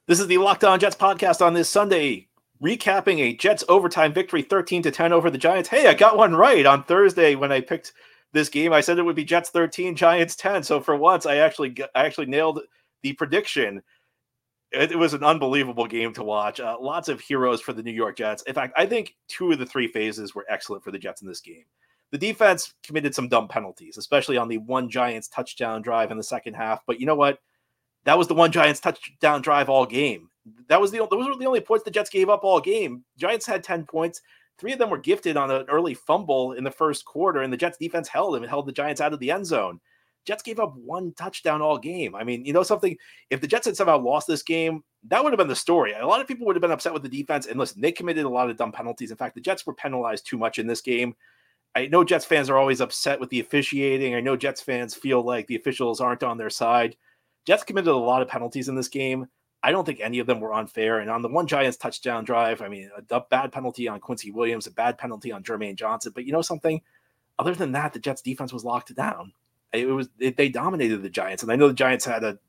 This 0.05 0.19
is 0.19 0.27
the 0.27 0.39
Locked 0.39 0.63
On 0.63 0.79
Jets 0.79 0.95
podcast 0.95 1.45
on 1.45 1.53
this 1.53 1.69
Sunday, 1.69 2.27
recapping 2.61 3.19
a 3.19 3.35
Jets 3.35 3.63
overtime 3.69 4.11
victory 4.11 4.41
13 4.41 4.81
to 4.81 4.91
10 4.91 5.13
over 5.13 5.29
the 5.29 5.37
Giants. 5.37 5.69
Hey, 5.69 5.87
I 5.87 5.93
got 5.93 6.17
one 6.17 6.35
right 6.35 6.65
on 6.65 6.83
Thursday 6.83 7.35
when 7.35 7.51
I 7.51 7.61
picked 7.61 7.93
this 8.33 8.49
game. 8.49 8.73
I 8.73 8.81
said 8.81 8.99
it 8.99 9.03
would 9.03 9.15
be 9.15 9.23
Jets 9.23 9.49
13, 9.49 9.95
Giants 9.95 10.35
10. 10.35 10.63
So 10.63 10.79
for 10.79 10.95
once, 10.95 11.25
I 11.25 11.37
actually 11.37 11.75
I 11.95 12.05
actually 12.05 12.27
nailed 12.27 12.61
the 13.01 13.13
prediction. 13.13 13.81
It, 14.71 14.91
it 14.91 14.97
was 14.97 15.13
an 15.13 15.23
unbelievable 15.23 15.87
game 15.87 16.13
to 16.13 16.23
watch. 16.23 16.59
Uh, 16.59 16.77
lots 16.79 17.09
of 17.09 17.19
heroes 17.19 17.61
for 17.61 17.73
the 17.73 17.83
New 17.83 17.91
York 17.91 18.17
Jets. 18.17 18.43
In 18.43 18.53
fact, 18.53 18.73
I 18.77 18.85
think 18.85 19.15
two 19.27 19.51
of 19.51 19.59
the 19.59 19.65
three 19.65 19.87
phases 19.87 20.35
were 20.35 20.45
excellent 20.49 20.83
for 20.83 20.91
the 20.91 20.99
Jets 20.99 21.21
in 21.21 21.27
this 21.27 21.41
game. 21.41 21.65
The 22.11 22.17
defense 22.17 22.73
committed 22.83 23.13
some 23.13 23.27
dumb 23.27 23.47
penalties, 23.47 23.97
especially 23.97 24.37
on 24.37 24.47
the 24.47 24.57
one 24.57 24.89
Giants 24.89 25.27
touchdown 25.27 25.81
drive 25.81 26.11
in 26.11 26.17
the 26.17 26.23
second 26.23 26.55
half. 26.55 26.81
But 26.87 26.99
you 26.99 27.05
know 27.05 27.15
what? 27.15 27.39
That 28.05 28.17
was 28.17 28.27
the 28.27 28.33
one 28.33 28.51
Giants 28.51 28.79
touchdown 28.79 29.41
drive 29.41 29.69
all 29.69 29.85
game. 29.85 30.29
That 30.67 30.81
was 30.81 30.91
the 30.91 31.05
those 31.09 31.27
were 31.27 31.35
the 31.35 31.45
only 31.45 31.61
points 31.61 31.83
the 31.83 31.91
Jets 31.91 32.09
gave 32.09 32.29
up 32.29 32.43
all 32.43 32.59
game. 32.59 33.03
Giants 33.17 33.45
had 33.45 33.63
10 33.63 33.85
points. 33.85 34.21
Three 34.59 34.73
of 34.73 34.79
them 34.79 34.89
were 34.89 34.97
gifted 34.97 35.37
on 35.37 35.49
an 35.49 35.65
early 35.69 35.93
fumble 35.93 36.53
in 36.53 36.63
the 36.63 36.71
first 36.71 37.05
quarter, 37.05 37.41
and 37.41 37.51
the 37.51 37.57
Jets 37.57 37.77
defense 37.77 38.07
held 38.07 38.35
them 38.35 38.43
and 38.43 38.49
held 38.49 38.67
the 38.67 38.73
Giants 38.73 39.01
out 39.01 39.13
of 39.13 39.19
the 39.19 39.31
end 39.31 39.45
zone. 39.45 39.79
Jets 40.25 40.43
gave 40.43 40.59
up 40.59 40.75
one 40.75 41.13
touchdown 41.13 41.61
all 41.61 41.77
game. 41.77 42.13
I 42.13 42.23
mean, 42.23 42.45
you 42.45 42.53
know 42.53 42.63
something? 42.63 42.97
If 43.29 43.41
the 43.41 43.47
Jets 43.47 43.65
had 43.65 43.77
somehow 43.77 43.97
lost 43.99 44.27
this 44.27 44.43
game, 44.43 44.83
that 45.07 45.23
would 45.23 45.31
have 45.31 45.37
been 45.37 45.47
the 45.47 45.55
story. 45.55 45.93
A 45.93 46.05
lot 46.05 46.19
of 46.19 46.27
people 46.27 46.45
would 46.45 46.55
have 46.55 46.61
been 46.61 46.71
upset 46.71 46.93
with 46.93 47.03
the 47.03 47.09
defense. 47.09 47.47
And 47.47 47.57
listen, 47.57 47.81
they 47.81 47.91
committed 47.91 48.25
a 48.25 48.29
lot 48.29 48.49
of 48.49 48.57
dumb 48.57 48.71
penalties. 48.71 49.11
In 49.11 49.17
fact, 49.17 49.35
the 49.35 49.41
Jets 49.41 49.65
were 49.65 49.73
penalized 49.73 50.27
too 50.27 50.37
much 50.37 50.59
in 50.59 50.67
this 50.67 50.81
game. 50.81 51.15
I 51.75 51.87
know 51.87 52.03
Jets 52.03 52.25
fans 52.25 52.49
are 52.49 52.57
always 52.57 52.81
upset 52.81 53.19
with 53.19 53.29
the 53.29 53.39
officiating. 53.39 54.13
I 54.13 54.21
know 54.21 54.35
Jets 54.35 54.61
fans 54.61 54.93
feel 54.93 55.23
like 55.23 55.47
the 55.47 55.55
officials 55.55 56.01
aren't 56.01 56.23
on 56.23 56.37
their 56.37 56.49
side. 56.49 56.97
Jets 57.45 57.63
committed 57.63 57.87
a 57.87 57.95
lot 57.95 58.21
of 58.21 58.27
penalties 58.27 58.67
in 58.67 58.75
this 58.75 58.89
game. 58.89 59.27
I 59.61 59.71
don't 59.71 59.85
think 59.85 59.99
any 59.99 60.19
of 60.19 60.27
them 60.27 60.39
were 60.39 60.53
unfair. 60.53 60.99
And 60.99 61.09
on 61.09 61.21
the 61.21 61.27
one 61.27 61.47
Giants 61.47 61.77
touchdown 61.77 62.23
drive, 62.23 62.61
I 62.61 62.69
mean, 62.69 62.89
a 63.09 63.21
bad 63.21 63.51
penalty 63.51 63.87
on 63.87 63.99
Quincy 63.99 64.31
Williams, 64.31 64.67
a 64.67 64.71
bad 64.71 64.97
penalty 64.97 65.31
on 65.31 65.43
Jermaine 65.43 65.75
Johnson. 65.75 66.13
But 66.15 66.25
you 66.25 66.31
know 66.31 66.41
something? 66.41 66.81
Other 67.37 67.55
than 67.55 67.73
that, 67.73 67.93
the 67.93 67.99
Jets 67.99 68.21
defense 68.21 68.53
was 68.53 68.63
locked 68.63 68.93
down. 68.95 69.33
It 69.71 69.87
was 69.87 70.09
it, 70.19 70.37
they 70.37 70.49
dominated 70.49 71.03
the 71.03 71.09
Giants, 71.09 71.43
and 71.43 71.51
I 71.51 71.55
know 71.55 71.67
the 71.67 71.73
Giants 71.73 72.05
had 72.05 72.23
a 72.23 72.39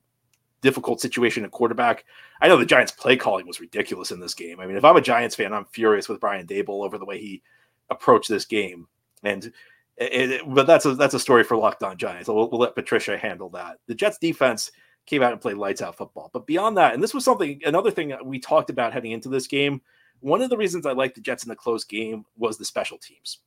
difficult 0.62 1.00
situation 1.00 1.44
at 1.44 1.50
quarterback. 1.50 2.04
I 2.40 2.48
know 2.48 2.56
the 2.56 2.66
Giants' 2.66 2.92
play 2.92 3.16
calling 3.16 3.46
was 3.46 3.60
ridiculous 3.60 4.10
in 4.10 4.20
this 4.20 4.34
game. 4.34 4.60
I 4.60 4.66
mean, 4.66 4.76
if 4.76 4.84
I'm 4.84 4.96
a 4.96 5.00
Giants 5.00 5.36
fan, 5.36 5.52
I'm 5.52 5.66
furious 5.66 6.08
with 6.08 6.20
Brian 6.20 6.46
Daboll 6.46 6.84
over 6.84 6.98
the 6.98 7.04
way 7.04 7.18
he 7.18 7.42
approached 7.90 8.28
this 8.28 8.44
game. 8.44 8.86
And 9.22 9.52
It, 10.00 10.30
it, 10.30 10.54
but 10.54 10.66
that's 10.66 10.86
a 10.86 10.94
that's 10.94 11.14
a 11.14 11.20
story 11.20 11.44
for 11.44 11.56
Locked 11.58 11.82
On 11.82 11.96
Giants. 11.96 12.28
We'll, 12.28 12.48
we'll 12.48 12.60
let 12.60 12.74
Patricia 12.74 13.18
handle 13.18 13.50
that. 13.50 13.78
The 13.86 13.94
Jets 13.94 14.16
defense 14.18 14.72
came 15.06 15.22
out 15.22 15.32
and 15.32 15.40
played 15.40 15.56
lights 15.56 15.82
out 15.82 15.96
football. 15.96 16.30
But 16.32 16.46
beyond 16.46 16.76
that, 16.76 16.94
and 16.94 17.02
this 17.02 17.14
was 17.14 17.24
something 17.24 17.60
another 17.64 17.90
thing 17.90 18.14
we 18.24 18.38
talked 18.38 18.70
about 18.70 18.92
heading 18.92 19.12
into 19.12 19.28
this 19.28 19.46
game. 19.46 19.80
One 20.20 20.42
of 20.42 20.50
the 20.50 20.56
reasons 20.56 20.86
I 20.86 20.92
liked 20.92 21.14
the 21.14 21.20
Jets 21.20 21.44
in 21.44 21.48
the 21.48 21.56
close 21.56 21.84
game 21.84 22.24
was 22.36 22.58
the 22.58 22.64
special 22.64 22.98
teams. 22.98 23.38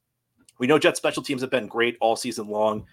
We 0.59 0.67
know 0.67 0.79
Jets 0.79 0.97
special 0.97 1.23
teams 1.23 1.41
have 1.41 1.51
been 1.51 1.67
great 1.67 1.97
all 2.01 2.15
season 2.15 2.47
long. 2.47 2.85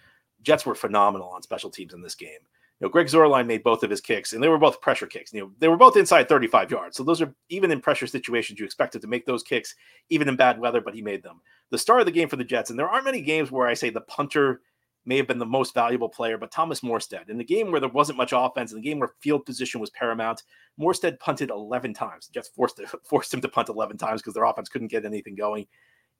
Jets 0.42 0.64
were 0.64 0.74
phenomenal 0.74 1.28
on 1.28 1.42
special 1.42 1.70
teams 1.70 1.94
in 1.94 2.02
this 2.02 2.14
game. 2.14 2.38
You 2.80 2.86
know, 2.86 2.88
Greg 2.88 3.08
Zuerlein 3.08 3.46
made 3.46 3.62
both 3.62 3.82
of 3.82 3.90
his 3.90 4.00
kicks, 4.00 4.32
and 4.32 4.42
they 4.42 4.48
were 4.48 4.58
both 4.58 4.80
pressure 4.80 5.06
kicks. 5.06 5.34
You 5.34 5.40
know, 5.40 5.50
they 5.58 5.68
were 5.68 5.76
both 5.76 5.98
inside 5.98 6.28
35 6.28 6.70
yards. 6.70 6.96
So 6.96 7.02
those 7.02 7.20
are 7.20 7.34
even 7.50 7.70
in 7.70 7.80
pressure 7.80 8.06
situations, 8.06 8.58
you 8.58 8.64
expected 8.64 9.02
to 9.02 9.08
make 9.08 9.26
those 9.26 9.42
kicks, 9.42 9.74
even 10.08 10.28
in 10.28 10.36
bad 10.36 10.58
weather, 10.58 10.80
but 10.80 10.94
he 10.94 11.02
made 11.02 11.22
them. 11.22 11.42
The 11.70 11.78
star 11.78 12.00
of 12.00 12.06
the 12.06 12.12
game 12.12 12.28
for 12.28 12.36
the 12.36 12.44
Jets, 12.44 12.70
and 12.70 12.78
there 12.78 12.88
aren't 12.88 13.04
many 13.04 13.20
games 13.20 13.50
where 13.50 13.68
I 13.68 13.74
say 13.74 13.90
the 13.90 14.00
punter 14.00 14.62
may 15.04 15.16
have 15.16 15.26
been 15.26 15.38
the 15.38 15.46
most 15.46 15.74
valuable 15.74 16.08
player, 16.08 16.36
but 16.36 16.50
Thomas 16.50 16.80
Morstead, 16.80 17.30
in 17.30 17.38
the 17.38 17.44
game 17.44 17.70
where 17.70 17.80
there 17.80 17.88
wasn't 17.88 18.18
much 18.18 18.32
offense, 18.34 18.72
in 18.72 18.78
the 18.80 18.88
game 18.88 18.98
where 18.98 19.14
field 19.20 19.46
position 19.46 19.80
was 19.80 19.90
paramount, 19.90 20.42
Morstead 20.78 21.18
punted 21.18 21.50
11 21.50 21.94
times. 21.94 22.28
Jets 22.28 22.48
forced, 22.48 22.80
forced 23.04 23.32
him 23.32 23.40
to 23.40 23.48
punt 23.48 23.68
11 23.68 23.96
times 23.96 24.20
because 24.20 24.34
their 24.34 24.44
offense 24.44 24.68
couldn't 24.68 24.88
get 24.88 25.04
anything 25.04 25.34
going. 25.34 25.66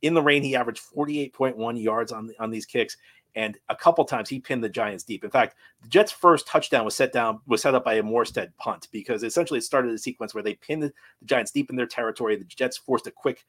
In 0.02 0.14
the 0.14 0.22
rain, 0.22 0.42
he 0.42 0.56
averaged 0.56 0.82
48.1 0.96 1.82
yards 1.82 2.10
on, 2.10 2.30
on 2.40 2.50
these 2.50 2.64
kicks. 2.64 2.96
And 3.34 3.58
a 3.68 3.76
couple 3.76 4.04
times 4.04 4.28
he 4.28 4.40
pinned 4.40 4.64
the 4.64 4.68
Giants 4.68 5.04
deep. 5.04 5.22
In 5.22 5.30
fact, 5.30 5.54
the 5.82 5.88
Jets' 5.88 6.10
first 6.10 6.48
touchdown 6.48 6.84
was 6.84 6.96
set 6.96 7.12
down 7.12 7.40
was 7.46 7.62
set 7.62 7.76
up 7.76 7.84
by 7.84 7.94
a 7.94 8.02
Morstead 8.02 8.50
punt 8.56 8.88
because 8.90 9.22
essentially 9.22 9.58
it 9.58 9.62
started 9.62 9.92
a 9.92 9.98
sequence 9.98 10.34
where 10.34 10.42
they 10.42 10.54
pinned 10.54 10.82
the 10.82 10.92
Giants 11.24 11.52
deep 11.52 11.70
in 11.70 11.76
their 11.76 11.86
territory. 11.86 12.34
The 12.34 12.44
Jets 12.44 12.76
forced 12.76 13.06
a 13.06 13.12
quick 13.12 13.44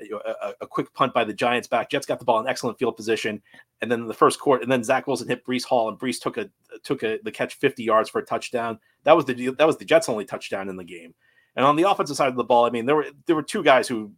a, 0.00 0.52
a, 0.62 0.66
quick 0.66 0.92
punt 0.94 1.12
by 1.12 1.24
the 1.24 1.34
Giants 1.34 1.68
back. 1.68 1.90
Jets 1.90 2.06
got 2.06 2.18
the 2.18 2.24
ball 2.24 2.40
in 2.40 2.48
excellent 2.48 2.78
field 2.78 2.96
position, 2.96 3.42
and 3.80 3.90
then 3.90 4.06
the 4.06 4.14
first 4.14 4.40
quarter, 4.40 4.62
and 4.62 4.72
then 4.72 4.82
Zach 4.82 5.06
Wilson 5.06 5.28
hit 5.28 5.44
Breece 5.44 5.64
Hall, 5.64 5.88
and 5.88 5.98
Breece 5.98 6.20
took 6.20 6.38
a 6.38 6.50
took 6.82 7.02
a 7.02 7.18
the 7.22 7.30
catch 7.30 7.54
50 7.54 7.82
yards 7.82 8.08
for 8.08 8.20
a 8.20 8.24
touchdown. 8.24 8.78
That 9.04 9.16
was 9.16 9.24
the 9.24 9.50
that 9.58 9.66
was 9.66 9.76
the 9.76 9.84
Jets' 9.84 10.08
only 10.08 10.24
touchdown 10.24 10.68
in 10.68 10.76
the 10.76 10.84
game. 10.84 11.14
And 11.56 11.66
on 11.66 11.76
the 11.76 11.88
offensive 11.88 12.16
side 12.16 12.28
of 12.28 12.36
the 12.36 12.44
ball, 12.44 12.64
I 12.64 12.70
mean, 12.70 12.86
there 12.86 12.96
were 12.96 13.06
there 13.26 13.36
were 13.36 13.42
two 13.42 13.62
guys 13.62 13.86
who, 13.86 14.12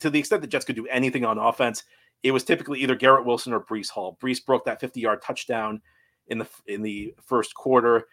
to 0.00 0.10
the 0.10 0.18
extent 0.18 0.42
the 0.42 0.48
Jets 0.48 0.64
could 0.64 0.76
do 0.76 0.86
anything 0.86 1.24
on 1.24 1.38
offense, 1.38 1.82
it 2.22 2.30
was 2.30 2.44
typically 2.44 2.80
either 2.80 2.94
Garrett 2.94 3.26
Wilson 3.26 3.52
or 3.52 3.60
Breece 3.60 3.90
Hall. 3.90 4.16
Breece 4.22 4.44
broke 4.44 4.64
that 4.64 4.80
50 4.80 5.00
yard 5.00 5.22
touchdown 5.22 5.80
in 6.28 6.38
the 6.38 6.48
in 6.66 6.82
the 6.82 7.14
first 7.22 7.54
quarter. 7.54 8.06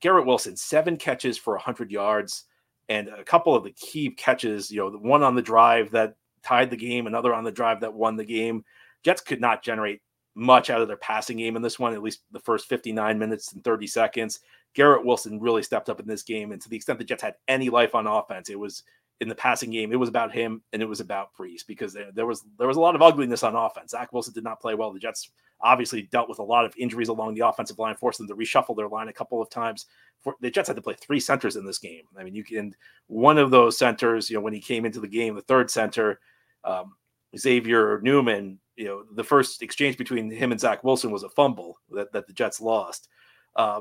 Garrett 0.00 0.26
Wilson 0.26 0.56
seven 0.56 0.96
catches 0.96 1.36
for 1.36 1.54
100 1.54 1.90
yards 1.90 2.44
and 2.88 3.08
a 3.08 3.22
couple 3.22 3.54
of 3.54 3.62
the 3.62 3.70
key 3.70 4.10
catches. 4.10 4.70
You 4.70 4.80
know, 4.80 4.90
the 4.90 4.98
one 4.98 5.22
on 5.22 5.34
the 5.34 5.42
drive 5.42 5.90
that 5.92 6.14
tied 6.42 6.70
the 6.70 6.76
game, 6.76 7.06
another 7.06 7.34
on 7.34 7.44
the 7.44 7.52
drive 7.52 7.80
that 7.80 7.94
won 7.94 8.16
the 8.16 8.24
game. 8.24 8.64
Jets 9.02 9.20
could 9.20 9.40
not 9.40 9.62
generate 9.62 10.00
much 10.34 10.70
out 10.70 10.80
of 10.80 10.88
their 10.88 10.96
passing 10.96 11.38
game 11.38 11.56
in 11.56 11.62
this 11.62 11.78
one, 11.78 11.92
at 11.92 12.02
least 12.02 12.22
the 12.30 12.40
first 12.40 12.68
59 12.68 13.18
minutes 13.18 13.52
and 13.52 13.64
30 13.64 13.86
seconds. 13.86 14.40
Garrett 14.74 15.04
Wilson 15.04 15.40
really 15.40 15.62
stepped 15.62 15.88
up 15.88 16.00
in 16.00 16.06
this 16.06 16.22
game. 16.22 16.52
And 16.52 16.60
to 16.62 16.68
the 16.68 16.76
extent 16.76 16.98
the 16.98 17.04
Jets 17.04 17.22
had 17.22 17.34
any 17.48 17.68
life 17.68 17.94
on 17.94 18.06
offense, 18.06 18.50
it 18.50 18.58
was 18.58 18.82
in 19.20 19.28
the 19.28 19.34
passing 19.34 19.70
game. 19.70 19.92
It 19.92 19.98
was 20.00 20.08
about 20.08 20.32
him 20.32 20.62
and 20.72 20.80
it 20.80 20.88
was 20.88 21.00
about 21.00 21.34
Breece 21.38 21.66
because 21.66 21.92
there, 21.92 22.10
there 22.12 22.26
was 22.26 22.44
there 22.58 22.68
was 22.68 22.78
a 22.78 22.80
lot 22.80 22.94
of 22.94 23.02
ugliness 23.02 23.42
on 23.42 23.54
offense. 23.54 23.90
Zach 23.90 24.12
Wilson 24.12 24.32
did 24.32 24.44
not 24.44 24.60
play 24.60 24.74
well. 24.74 24.92
The 24.92 24.98
Jets 24.98 25.30
obviously 25.60 26.02
dealt 26.02 26.28
with 26.28 26.38
a 26.38 26.42
lot 26.42 26.64
of 26.64 26.74
injuries 26.78 27.08
along 27.08 27.34
the 27.34 27.46
offensive 27.46 27.78
line, 27.78 27.94
forced 27.94 28.18
them 28.18 28.28
to 28.28 28.34
reshuffle 28.34 28.76
their 28.76 28.88
line 28.88 29.08
a 29.08 29.12
couple 29.12 29.42
of 29.42 29.50
times. 29.50 29.86
For, 30.20 30.34
the 30.40 30.50
Jets 30.50 30.68
had 30.68 30.76
to 30.76 30.82
play 30.82 30.94
three 30.94 31.20
centers 31.20 31.56
in 31.56 31.66
this 31.66 31.78
game. 31.78 32.04
I 32.18 32.24
mean, 32.24 32.34
you 32.34 32.44
can 32.44 32.74
one 33.08 33.36
of 33.36 33.50
those 33.50 33.76
centers, 33.76 34.30
you 34.30 34.36
know, 34.36 34.40
when 34.40 34.54
he 34.54 34.60
came 34.60 34.86
into 34.86 35.00
the 35.00 35.08
game, 35.08 35.34
the 35.34 35.42
third 35.42 35.70
center, 35.70 36.18
um, 36.64 36.94
Xavier 37.36 38.00
Newman, 38.02 38.58
you 38.76 38.86
know, 38.86 39.04
the 39.14 39.24
first 39.24 39.62
exchange 39.62 39.98
between 39.98 40.30
him 40.30 40.52
and 40.52 40.60
Zach 40.60 40.82
Wilson 40.82 41.10
was 41.10 41.22
a 41.22 41.28
fumble 41.28 41.78
that, 41.90 42.10
that 42.12 42.26
the 42.26 42.32
Jets 42.32 42.60
lost. 42.60 43.08
Uh, 43.54 43.80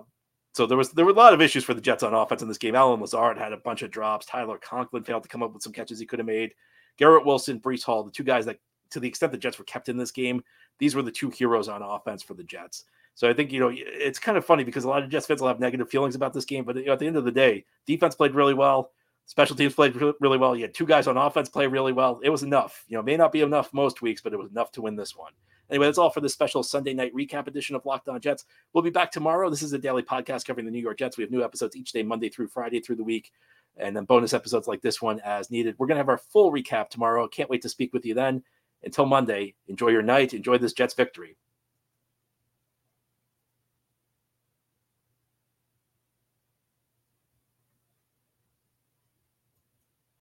so 0.53 0.65
there 0.65 0.77
was 0.77 0.91
there 0.91 1.05
were 1.05 1.11
a 1.11 1.15
lot 1.15 1.33
of 1.33 1.41
issues 1.41 1.63
for 1.63 1.73
the 1.73 1.81
Jets 1.81 2.03
on 2.03 2.13
offense 2.13 2.41
in 2.41 2.47
this 2.47 2.57
game. 2.57 2.75
Allen 2.75 2.99
Lazard 2.99 3.37
had 3.37 3.53
a 3.53 3.57
bunch 3.57 3.81
of 3.81 3.91
drops. 3.91 4.25
Tyler 4.25 4.57
Conklin 4.57 5.03
failed 5.03 5.23
to 5.23 5.29
come 5.29 5.43
up 5.43 5.53
with 5.53 5.63
some 5.63 5.73
catches 5.73 5.99
he 5.99 6.05
could 6.05 6.19
have 6.19 6.25
made. 6.25 6.53
Garrett 6.97 7.25
Wilson, 7.25 7.59
Breece 7.59 7.83
Hall, 7.83 8.03
the 8.03 8.11
two 8.11 8.23
guys 8.23 8.45
that, 8.45 8.59
to 8.89 8.99
the 8.99 9.07
extent 9.07 9.31
the 9.31 9.37
Jets 9.37 9.57
were 9.57 9.65
kept 9.65 9.89
in 9.89 9.97
this 9.97 10.11
game, 10.11 10.43
these 10.79 10.95
were 10.95 11.01
the 11.01 11.11
two 11.11 11.29
heroes 11.29 11.69
on 11.69 11.81
offense 11.81 12.23
for 12.23 12.33
the 12.33 12.43
Jets. 12.43 12.85
So 13.15 13.29
I 13.29 13.33
think 13.33 13.51
you 13.51 13.59
know 13.59 13.71
it's 13.73 14.19
kind 14.19 14.37
of 14.37 14.45
funny 14.45 14.63
because 14.63 14.85
a 14.85 14.89
lot 14.89 15.03
of 15.03 15.09
Jets 15.09 15.27
fans 15.27 15.41
will 15.41 15.49
have 15.49 15.59
negative 15.59 15.89
feelings 15.89 16.15
about 16.15 16.33
this 16.33 16.45
game, 16.45 16.63
but 16.63 16.77
you 16.77 16.85
know, 16.85 16.93
at 16.93 16.99
the 16.99 17.07
end 17.07 17.17
of 17.17 17.25
the 17.25 17.31
day, 17.31 17.65
defense 17.85 18.15
played 18.15 18.33
really 18.33 18.53
well. 18.53 18.91
Special 19.25 19.55
teams 19.55 19.75
played 19.75 19.95
really 19.95 20.39
well. 20.39 20.55
You 20.55 20.63
had 20.63 20.73
two 20.73 20.87
guys 20.87 21.05
on 21.05 21.15
offense 21.15 21.49
play 21.49 21.67
really 21.67 21.93
well. 21.93 22.19
It 22.23 22.31
was 22.31 22.41
enough. 22.41 22.83
You 22.87 22.97
know, 22.97 23.03
may 23.03 23.15
not 23.15 23.31
be 23.31 23.41
enough 23.41 23.71
most 23.73 24.01
weeks, 24.01 24.21
but 24.21 24.33
it 24.33 24.39
was 24.39 24.49
enough 24.49 24.71
to 24.71 24.81
win 24.81 24.95
this 24.95 25.15
one. 25.15 25.33
Anyway, 25.69 25.85
that's 25.85 25.97
all 25.97 26.09
for 26.09 26.21
this 26.21 26.33
special 26.33 26.63
Sunday 26.63 26.93
night 26.93 27.13
recap 27.13 27.47
edition 27.47 27.75
of 27.75 27.85
Locked 27.85 28.09
On 28.09 28.19
Jets. 28.19 28.45
We'll 28.73 28.83
be 28.83 28.89
back 28.89 29.11
tomorrow. 29.11 29.49
This 29.49 29.61
is 29.61 29.73
a 29.73 29.77
daily 29.77 30.03
podcast 30.03 30.45
covering 30.45 30.65
the 30.65 30.71
New 30.71 30.79
York 30.79 30.97
Jets. 30.97 31.17
We 31.17 31.23
have 31.23 31.31
new 31.31 31.43
episodes 31.43 31.75
each 31.75 31.91
day, 31.91 32.03
Monday 32.03 32.29
through 32.29 32.47
Friday 32.47 32.79
through 32.79 32.95
the 32.95 33.03
week, 33.03 33.31
and 33.77 33.95
then 33.95 34.05
bonus 34.05 34.33
episodes 34.33 34.67
like 34.67 34.81
this 34.81 35.01
one 35.01 35.19
as 35.21 35.51
needed. 35.51 35.75
We're 35.77 35.87
going 35.87 35.97
to 35.97 36.01
have 36.01 36.09
our 36.09 36.17
full 36.17 36.51
recap 36.51 36.89
tomorrow. 36.89 37.27
Can't 37.27 37.49
wait 37.49 37.61
to 37.61 37.69
speak 37.69 37.93
with 37.93 38.05
you 38.05 38.13
then. 38.13 38.43
Until 38.83 39.05
Monday, 39.05 39.55
enjoy 39.67 39.89
your 39.89 40.01
night. 40.01 40.33
Enjoy 40.33 40.57
this 40.57 40.73
Jets 40.73 40.93
victory. 40.93 41.35